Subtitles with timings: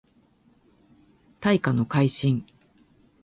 [1.39, 2.43] 大化の改新